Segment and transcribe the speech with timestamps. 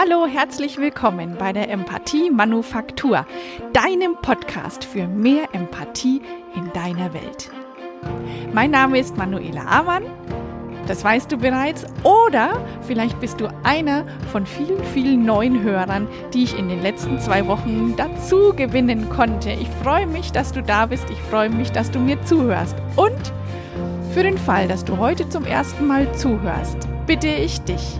[0.00, 3.26] Hallo, herzlich willkommen bei der Empathie Manufaktur,
[3.72, 6.22] deinem Podcast für mehr Empathie
[6.54, 7.50] in deiner Welt.
[8.52, 10.04] Mein Name ist Manuela Amann,
[10.86, 16.44] das weißt du bereits, oder vielleicht bist du einer von vielen, vielen neuen Hörern, die
[16.44, 19.50] ich in den letzten zwei Wochen dazu gewinnen konnte.
[19.50, 22.76] Ich freue mich, dass du da bist, ich freue mich, dass du mir zuhörst.
[22.94, 23.32] Und
[24.14, 27.98] für den Fall, dass du heute zum ersten Mal zuhörst, bitte ich dich,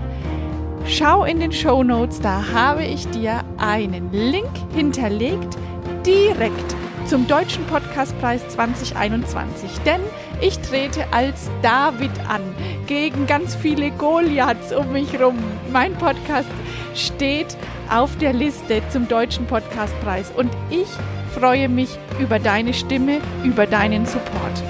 [0.90, 5.58] Schau in den Show Notes, da habe ich dir einen Link hinterlegt,
[6.06, 6.74] direkt
[7.04, 9.70] zum Deutschen Podcastpreis 2021.
[9.84, 10.00] Denn
[10.40, 12.40] ich trete als David an
[12.86, 15.36] gegen ganz viele Goliaths um mich rum.
[15.70, 16.48] Mein Podcast
[16.94, 17.54] steht
[17.90, 20.88] auf der Liste zum Deutschen Podcastpreis und ich
[21.38, 24.67] freue mich über deine Stimme, über deinen Support.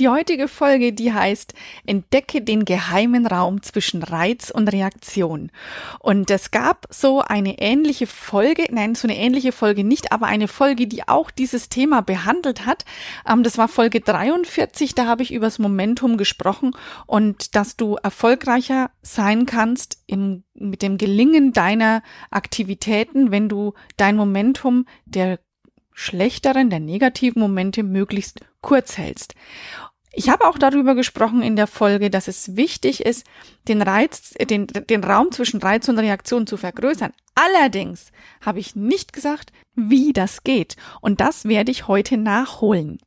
[0.00, 1.52] Die heutige Folge, die heißt
[1.84, 5.50] Entdecke den geheimen Raum zwischen Reiz und Reaktion.
[5.98, 10.48] Und es gab so eine ähnliche Folge, nein, so eine ähnliche Folge nicht, aber eine
[10.48, 12.86] Folge, die auch dieses Thema behandelt hat.
[13.28, 16.74] Ähm, das war Folge 43, da habe ich übers Momentum gesprochen
[17.06, 24.16] und dass du erfolgreicher sein kannst im, mit dem Gelingen deiner Aktivitäten, wenn du dein
[24.16, 25.40] Momentum der
[25.92, 29.34] schlechteren, der negativen Momente möglichst kurz hältst.
[30.12, 33.24] Ich habe auch darüber gesprochen in der Folge, dass es wichtig ist,
[33.68, 37.12] den Reiz, den, den Raum zwischen Reiz und Reaktion zu vergrößern.
[37.36, 40.76] Allerdings habe ich nicht gesagt, wie das geht.
[41.00, 42.98] Und das werde ich heute nachholen.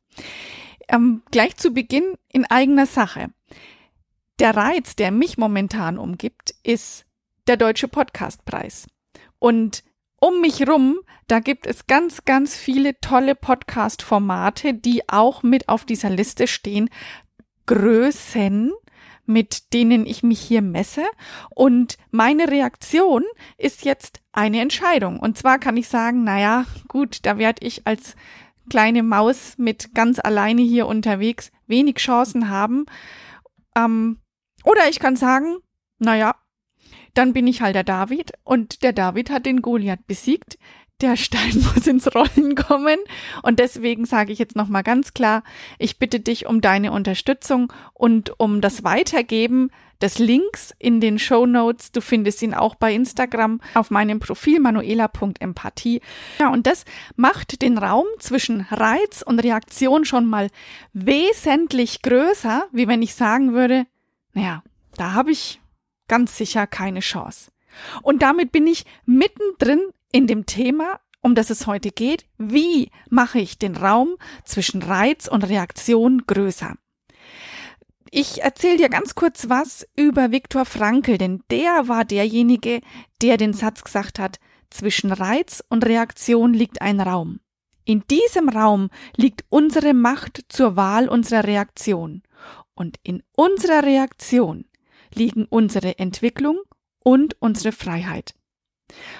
[0.88, 3.28] Ähm, gleich zu Beginn in eigener Sache.
[4.38, 7.04] Der Reiz, der mich momentan umgibt, ist
[7.46, 8.86] der Deutsche Podcastpreis.
[9.38, 9.84] Und
[10.24, 15.84] um mich rum, da gibt es ganz, ganz viele tolle Podcast-Formate, die auch mit auf
[15.84, 16.88] dieser Liste stehen.
[17.66, 18.72] Größen,
[19.26, 21.04] mit denen ich mich hier messe.
[21.54, 23.22] Und meine Reaktion
[23.58, 25.20] ist jetzt eine Entscheidung.
[25.20, 28.16] Und zwar kann ich sagen, naja, gut, da werde ich als
[28.70, 32.86] kleine Maus mit ganz alleine hier unterwegs wenig Chancen haben.
[33.76, 34.20] Ähm,
[34.64, 35.58] oder ich kann sagen,
[35.98, 36.34] naja,
[37.14, 40.58] dann bin ich halt der David und der David hat den Goliath besiegt.
[41.00, 42.98] Der Stein muss ins Rollen kommen
[43.42, 45.42] und deswegen sage ich jetzt nochmal ganz klar,
[45.78, 49.70] ich bitte dich um deine Unterstützung und um das Weitergeben
[50.00, 51.90] des Links in den Show Notes.
[51.90, 56.00] Du findest ihn auch bei Instagram auf meinem Profil manuela.empathie.
[56.38, 56.84] Ja, und das
[57.16, 60.48] macht den Raum zwischen Reiz und Reaktion schon mal
[60.92, 63.86] wesentlich größer, wie wenn ich sagen würde,
[64.32, 64.62] naja,
[64.96, 65.60] da habe ich
[66.08, 67.50] ganz sicher keine Chance.
[68.02, 69.80] Und damit bin ich mittendrin
[70.12, 72.26] in dem Thema, um das es heute geht.
[72.38, 76.74] Wie mache ich den Raum zwischen Reiz und Reaktion größer?
[78.10, 82.80] Ich erzähle dir ganz kurz was über Viktor Frankl, denn der war derjenige,
[83.22, 84.38] der den Satz gesagt hat,
[84.70, 87.40] zwischen Reiz und Reaktion liegt ein Raum.
[87.84, 92.22] In diesem Raum liegt unsere Macht zur Wahl unserer Reaktion.
[92.74, 94.64] Und in unserer Reaktion
[95.14, 96.58] liegen unsere Entwicklung
[97.02, 98.34] und unsere Freiheit.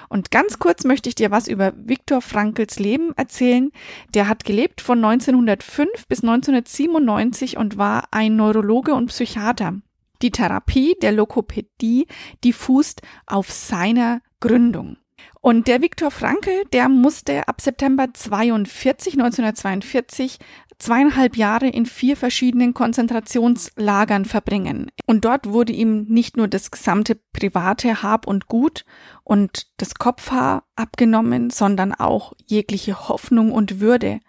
[0.09, 3.71] Und ganz kurz möchte ich dir was über Viktor Frankls Leben erzählen.
[4.13, 9.81] Der hat gelebt von 1905 bis 1997 und war ein Neurologe und Psychiater.
[10.23, 12.07] Die Therapie der Lokopädie,
[12.45, 14.97] die fußt auf seiner Gründung.
[15.41, 20.39] Und der Viktor Frankl, der musste ab September 42, 1942
[20.85, 24.91] zweieinhalb Jahre in vier verschiedenen Konzentrationslagern verbringen.
[25.07, 28.85] Und dort wurde ihm nicht nur das gesamte private Hab und Gut
[29.23, 34.21] und das Kopfhaar abgenommen, sondern auch jegliche Hoffnung und Würde.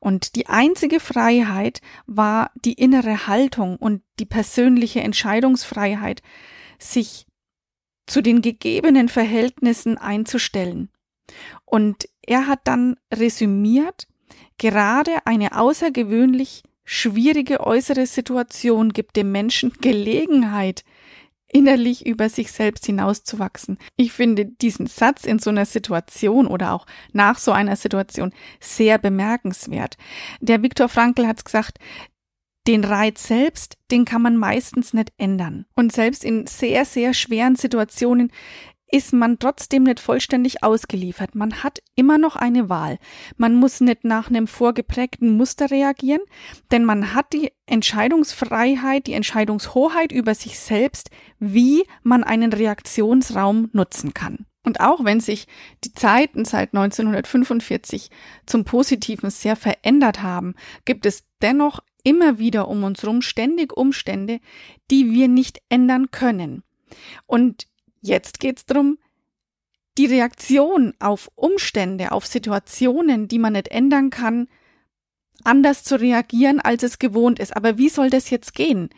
[0.00, 6.22] Und die einzige Freiheit war die innere Haltung und die persönliche Entscheidungsfreiheit,
[6.80, 7.26] sich
[8.08, 10.90] zu den gegebenen Verhältnissen einzustellen.
[11.64, 14.08] Und er hat dann resümiert,
[14.60, 20.84] Gerade eine außergewöhnlich schwierige äußere Situation gibt dem Menschen Gelegenheit,
[21.48, 23.78] innerlich über sich selbst hinauszuwachsen.
[23.96, 26.84] Ich finde diesen Satz in so einer Situation oder auch
[27.14, 29.96] nach so einer Situation sehr bemerkenswert.
[30.42, 31.78] Der Viktor Frankl hat gesagt,
[32.66, 35.64] den Reiz selbst, den kann man meistens nicht ändern.
[35.74, 38.30] Und selbst in sehr, sehr schweren Situationen
[38.92, 41.34] ist man trotzdem nicht vollständig ausgeliefert.
[41.34, 42.98] Man hat immer noch eine Wahl.
[43.36, 46.22] Man muss nicht nach einem vorgeprägten Muster reagieren,
[46.70, 54.14] denn man hat die Entscheidungsfreiheit, die Entscheidungshoheit über sich selbst, wie man einen Reaktionsraum nutzen
[54.14, 54.46] kann.
[54.62, 55.46] Und auch wenn sich
[55.84, 58.10] die Zeiten seit 1945
[58.44, 60.54] zum Positiven sehr verändert haben,
[60.84, 64.40] gibt es dennoch immer wieder um uns rum ständig Umstände,
[64.90, 66.62] die wir nicht ändern können.
[67.26, 67.66] Und
[68.00, 68.98] jetzt geht's drum,
[69.98, 74.48] die Reaktion auf Umstände, auf Situationen, die man nicht ändern kann,
[75.44, 77.56] anders zu reagieren, als es gewohnt ist.
[77.56, 78.90] Aber wie soll das jetzt gehen?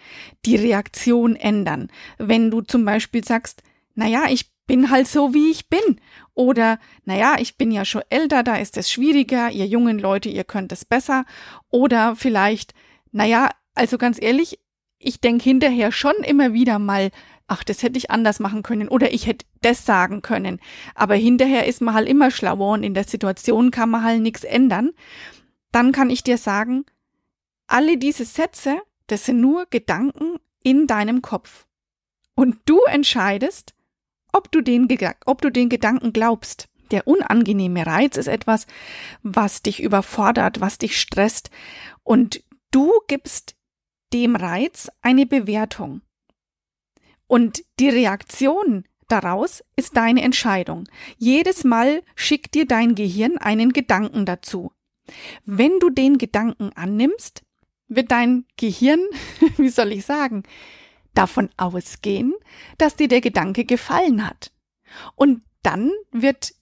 [0.45, 1.89] Die Reaktion ändern.
[2.19, 3.63] Wenn du zum Beispiel sagst,
[3.95, 6.01] naja, ich bin halt so, wie ich bin.
[6.35, 10.45] Oder, naja, ich bin ja schon älter, da ist es schwieriger, ihr jungen Leute, ihr
[10.45, 11.25] könnt es besser.
[11.71, 12.75] Oder vielleicht,
[13.11, 14.59] naja, also ganz ehrlich,
[14.99, 17.11] ich denke hinterher schon immer wieder mal,
[17.53, 20.59] ach, das hätte ich anders machen können oder ich hätte das sagen können.
[20.95, 24.43] Aber hinterher ist man halt immer schlauer und in der Situation kann man halt nichts
[24.43, 24.93] ändern.
[25.71, 26.87] Dann kann ich dir sagen,
[27.67, 31.67] alle diese Sätze, das sind nur Gedanken in deinem Kopf.
[32.35, 33.75] Und du entscheidest,
[34.33, 34.89] ob du den,
[35.27, 36.71] ob du den Gedanken glaubst.
[36.91, 38.67] Der unangenehme Reiz ist etwas,
[39.23, 41.51] was dich überfordert, was dich stresst.
[42.03, 43.57] Und du gibst
[44.15, 46.01] dem Reiz eine Bewertung.
[47.33, 50.87] Und die Reaktion daraus ist deine Entscheidung.
[51.17, 54.71] Jedes Mal schickt dir dein Gehirn einen Gedanken dazu.
[55.47, 57.43] Wenn du den Gedanken annimmst,
[57.89, 59.01] wird dein Gehirn,
[59.57, 60.43] wie soll ich sagen,
[61.15, 62.35] davon ausgehen,
[62.77, 64.53] dass dir der Gedanke gefallen hat.
[65.15, 66.53] Und dann wird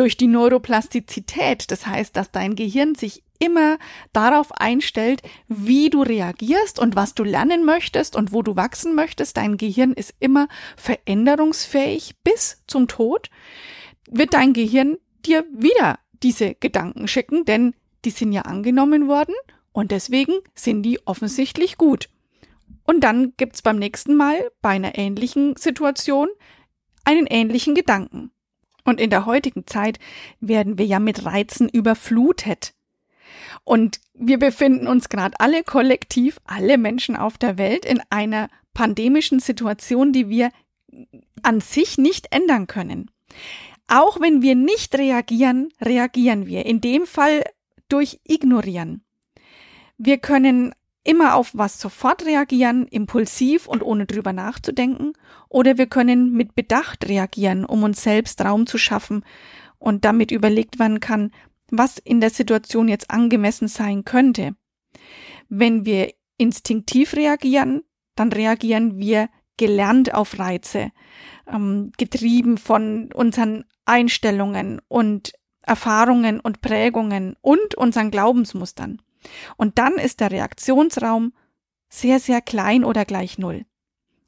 [0.00, 3.78] durch die Neuroplastizität, das heißt, dass dein Gehirn sich immer
[4.14, 9.36] darauf einstellt, wie du reagierst und was du lernen möchtest und wo du wachsen möchtest.
[9.36, 10.48] Dein Gehirn ist immer
[10.78, 13.28] veränderungsfähig bis zum Tod.
[14.10, 17.74] Wird dein Gehirn dir wieder diese Gedanken schicken, denn
[18.06, 19.34] die sind ja angenommen worden
[19.72, 22.08] und deswegen sind die offensichtlich gut.
[22.84, 26.28] Und dann gibt's beim nächsten Mal bei einer ähnlichen Situation
[27.04, 28.30] einen ähnlichen Gedanken.
[28.90, 30.00] Und in der heutigen Zeit
[30.40, 32.74] werden wir ja mit Reizen überflutet.
[33.62, 39.38] Und wir befinden uns gerade alle kollektiv, alle Menschen auf der Welt in einer pandemischen
[39.38, 40.50] Situation, die wir
[41.44, 43.12] an sich nicht ändern können.
[43.86, 46.66] Auch wenn wir nicht reagieren, reagieren wir.
[46.66, 47.44] In dem Fall
[47.88, 49.04] durch Ignorieren.
[49.98, 50.74] Wir können
[51.04, 55.12] immer auf was sofort reagieren, impulsiv und ohne drüber nachzudenken,
[55.48, 59.24] oder wir können mit Bedacht reagieren, um uns selbst Raum zu schaffen
[59.78, 61.32] und damit überlegt werden kann,
[61.70, 64.54] was in der Situation jetzt angemessen sein könnte.
[65.48, 67.82] Wenn wir instinktiv reagieren,
[68.14, 70.90] dann reagieren wir gelernt auf Reize,
[71.46, 75.32] ähm, getrieben von unseren Einstellungen und
[75.62, 79.02] Erfahrungen und Prägungen und unseren Glaubensmustern.
[79.56, 81.32] Und dann ist der Reaktionsraum
[81.88, 83.66] sehr, sehr klein oder gleich Null.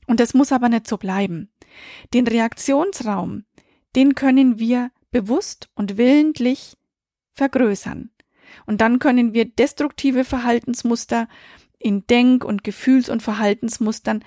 [0.07, 1.51] Und das muss aber nicht so bleiben.
[2.13, 3.45] Den Reaktionsraum,
[3.95, 6.77] den können wir bewusst und willentlich
[7.33, 8.11] vergrößern.
[8.67, 11.29] Und dann können wir destruktive Verhaltensmuster
[11.79, 14.25] in Denk- und Gefühls- und Verhaltensmustern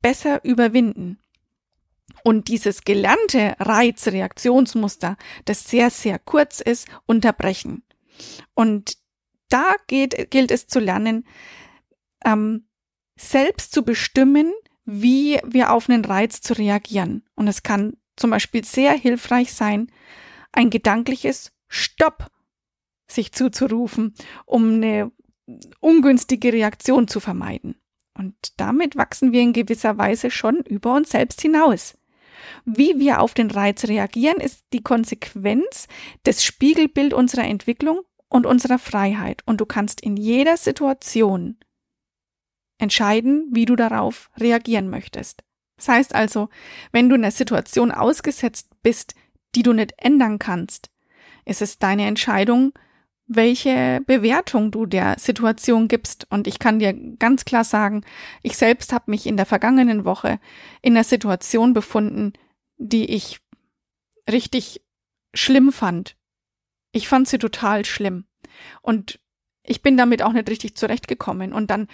[0.00, 1.18] besser überwinden.
[2.24, 7.82] Und dieses gelernte Reizreaktionsmuster, das sehr, sehr kurz ist, unterbrechen.
[8.54, 8.98] Und
[9.50, 11.26] da geht, gilt es zu lernen,
[12.24, 12.66] ähm,
[13.16, 14.52] selbst zu bestimmen,
[14.84, 17.24] wie wir auf einen Reiz zu reagieren.
[17.34, 19.90] Und es kann zum Beispiel sehr hilfreich sein,
[20.52, 22.30] ein gedankliches Stopp
[23.06, 24.14] sich zuzurufen,
[24.46, 25.12] um eine
[25.80, 27.76] ungünstige Reaktion zu vermeiden.
[28.16, 31.96] Und damit wachsen wir in gewisser Weise schon über uns selbst hinaus.
[32.64, 35.88] Wie wir auf den Reiz reagieren, ist die Konsequenz
[36.26, 39.42] des Spiegelbild unserer Entwicklung und unserer Freiheit.
[39.44, 41.58] Und du kannst in jeder Situation
[42.78, 45.44] entscheiden, wie du darauf reagieren möchtest.
[45.76, 46.48] Das heißt also,
[46.92, 49.14] wenn du in einer Situation ausgesetzt bist,
[49.54, 50.90] die du nicht ändern kannst,
[51.44, 52.72] ist es deine Entscheidung,
[53.26, 56.26] welche Bewertung du der Situation gibst.
[56.30, 58.04] Und ich kann dir ganz klar sagen,
[58.42, 60.40] ich selbst habe mich in der vergangenen Woche
[60.82, 62.32] in einer Situation befunden,
[62.76, 63.40] die ich
[64.28, 64.82] richtig
[65.32, 66.16] schlimm fand.
[66.92, 68.24] Ich fand sie total schlimm.
[68.82, 69.20] Und
[69.62, 71.52] ich bin damit auch nicht richtig zurechtgekommen.
[71.52, 71.88] Und dann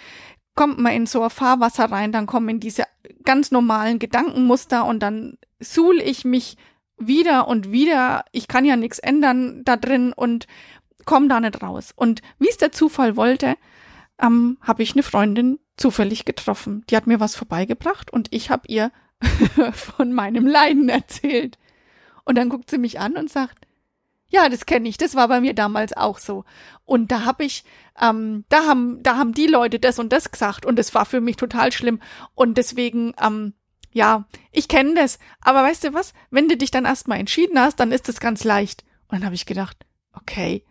[0.55, 2.83] kommt man in so ein Fahrwasser rein, dann kommen diese
[3.23, 6.57] ganz normalen Gedankenmuster und dann suhl ich mich
[6.97, 8.25] wieder und wieder.
[8.31, 10.47] Ich kann ja nichts ändern da drin und
[11.05, 11.93] komme da nicht raus.
[11.95, 13.55] Und wie es der Zufall wollte,
[14.19, 16.83] ähm, habe ich eine Freundin zufällig getroffen.
[16.89, 18.91] Die hat mir was vorbeigebracht und ich habe ihr
[19.73, 21.59] von meinem Leiden erzählt.
[22.25, 23.66] Und dann guckt sie mich an und sagt,
[24.29, 24.97] ja, das kenne ich.
[24.97, 26.43] Das war bei mir damals auch so.
[26.85, 27.63] Und da habe ich,
[27.99, 31.21] ähm, da haben, da haben die Leute das und das gesagt und es war für
[31.21, 31.99] mich total schlimm.
[32.35, 33.53] Und deswegen, ähm,
[33.91, 35.19] ja, ich kenne das.
[35.41, 36.13] Aber weißt du was?
[36.29, 38.83] Wenn du dich dann erstmal entschieden hast, dann ist es ganz leicht.
[39.07, 39.77] Und dann habe ich gedacht,
[40.13, 40.65] okay,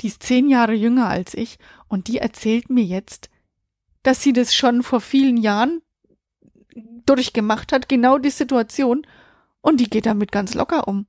[0.00, 3.30] die ist zehn Jahre jünger als ich und die erzählt mir jetzt,
[4.02, 5.82] dass sie das schon vor vielen Jahren
[7.06, 9.06] durchgemacht hat, genau die Situation,
[9.60, 11.06] und die geht damit ganz locker um.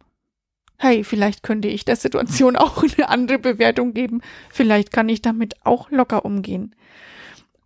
[0.77, 4.21] Hey, vielleicht könnte ich der Situation auch eine andere Bewertung geben.
[4.49, 6.75] Vielleicht kann ich damit auch locker umgehen.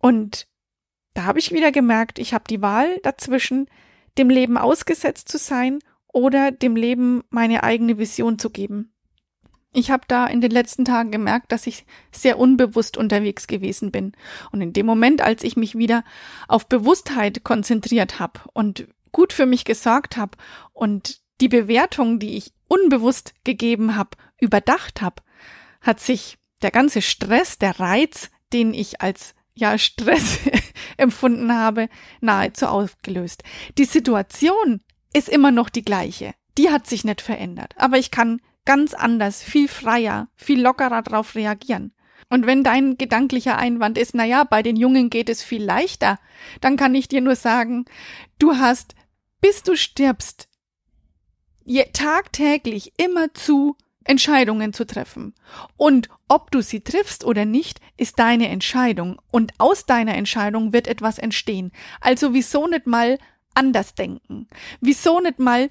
[0.00, 0.46] Und
[1.14, 3.68] da habe ich wieder gemerkt, ich habe die Wahl dazwischen,
[4.18, 5.80] dem Leben ausgesetzt zu sein
[6.12, 8.92] oder dem Leben meine eigene Vision zu geben.
[9.72, 14.12] Ich habe da in den letzten Tagen gemerkt, dass ich sehr unbewusst unterwegs gewesen bin.
[14.50, 16.04] Und in dem Moment, als ich mich wieder
[16.48, 20.38] auf Bewusstheit konzentriert habe und gut für mich gesorgt habe
[20.72, 24.10] und die Bewertung, die ich unbewusst gegeben habe,
[24.40, 25.22] überdacht habe,
[25.80, 30.38] hat sich der ganze Stress, der Reiz, den ich als ja Stress
[30.96, 31.88] empfunden habe,
[32.20, 33.42] nahezu aufgelöst.
[33.76, 34.80] Die Situation
[35.12, 36.34] ist immer noch die gleiche.
[36.56, 37.74] Die hat sich nicht verändert.
[37.76, 41.92] Aber ich kann ganz anders, viel freier, viel lockerer darauf reagieren.
[42.28, 46.18] Und wenn dein gedanklicher Einwand ist, na ja, bei den Jungen geht es viel leichter,
[46.60, 47.86] dann kann ich dir nur sagen,
[48.38, 48.94] du hast,
[49.40, 50.47] bis du stirbst,
[51.68, 55.34] je, tagtäglich immer zu Entscheidungen zu treffen.
[55.76, 59.20] Und ob du sie triffst oder nicht, ist deine Entscheidung.
[59.30, 61.72] Und aus deiner Entscheidung wird etwas entstehen.
[62.00, 63.18] Also wieso nicht mal
[63.54, 64.48] anders denken?
[64.80, 65.68] Wieso nicht mal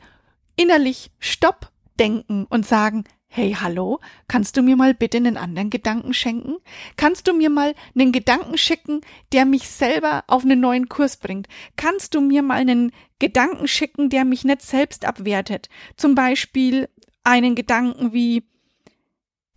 [0.56, 6.14] innerlich Stopp denken und sagen, Hey, hallo, kannst du mir mal bitte einen anderen Gedanken
[6.14, 6.56] schenken?
[6.96, 11.48] Kannst du mir mal einen Gedanken schicken, der mich selber auf einen neuen Kurs bringt?
[11.76, 15.70] Kannst du mir mal einen Gedanken schicken, der mich nicht selbst abwertet?
[15.98, 16.90] Zum Beispiel
[17.24, 18.44] einen Gedanken wie,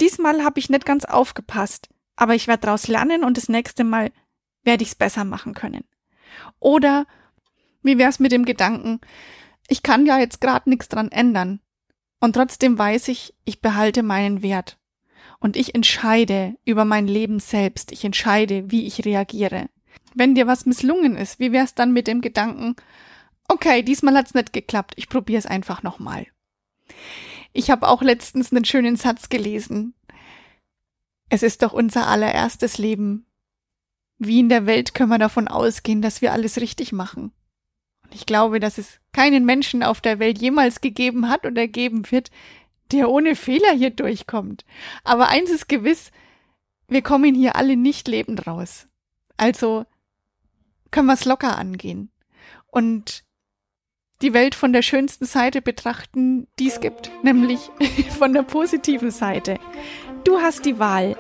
[0.01, 4.13] diesmal habe ich nicht ganz aufgepasst, aber ich werde daraus lernen und das nächste Mal
[4.63, 5.85] werde ich es besser machen können.
[6.59, 7.07] Oder
[7.83, 9.01] wie wär's mit dem Gedanken,
[9.69, 11.61] ich kann ja jetzt gerade nichts dran ändern.
[12.21, 14.79] Und trotzdem weiß ich, ich behalte meinen Wert.
[15.41, 17.93] Und ich entscheide über mein Leben selbst.
[17.93, 19.71] Ich entscheide, wie ich reagiere.
[20.15, 22.77] Wenn dir was misslungen ist, wie wär's dann mit dem Gedanken,
[23.49, 26.27] okay, diesmal hat's nicht geklappt, ich probier's einfach nochmal.
[27.53, 29.95] Ich habe auch letztens einen schönen Satz gelesen.
[31.31, 33.27] Es ist doch unser allererstes Leben.
[34.19, 37.33] Wie in der Welt können wir davon ausgehen, dass wir alles richtig machen.
[38.13, 42.31] Ich glaube, dass es keinen Menschen auf der Welt jemals gegeben hat oder geben wird,
[42.93, 44.65] der ohne Fehler hier durchkommt.
[45.05, 46.11] Aber eins ist gewiss,
[46.89, 48.89] wir kommen hier alle nicht lebend raus.
[49.37, 49.87] Also
[50.91, 52.11] können wir es locker angehen
[52.67, 53.25] und
[54.23, 57.71] die Welt von der schönsten Seite betrachten, die es gibt, nämlich
[58.19, 59.59] von der positiven Seite.
[60.25, 61.17] Du hast die Wahl.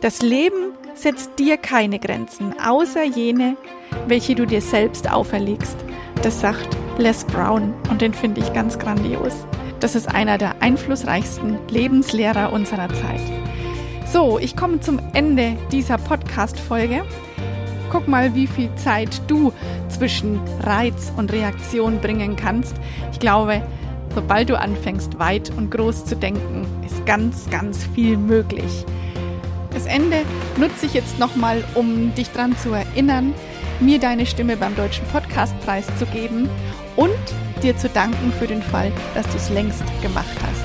[0.00, 3.56] Das Leben setzt dir keine Grenzen, außer jene,
[4.08, 5.76] welche du dir selbst auferlegst.
[6.22, 9.46] Das sagt Les Brown und den finde ich ganz grandios.
[9.80, 13.22] Das ist einer der einflussreichsten Lebenslehrer unserer Zeit.
[14.12, 17.04] So, ich komme zum Ende dieser Podcast-Folge.
[17.90, 19.54] Guck mal, wie viel Zeit du
[19.88, 22.74] zwischen Reiz und Reaktion bringen kannst.
[23.12, 23.62] Ich glaube,
[24.14, 28.84] sobald du anfängst, weit und groß zu denken, ist ganz, ganz viel möglich.
[29.72, 30.18] Das Ende
[30.58, 33.32] nutze ich jetzt nochmal, um dich daran zu erinnern,
[33.80, 36.48] mir deine Stimme beim Deutschen Podcastpreis zu geben
[36.96, 37.10] und
[37.62, 40.64] dir zu danken für den Fall, dass du es längst gemacht hast.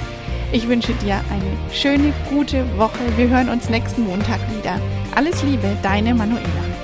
[0.51, 2.99] Ich wünsche dir eine schöne, gute Woche.
[3.17, 4.79] Wir hören uns nächsten Montag wieder.
[5.15, 6.74] Alles Liebe, deine Manuela.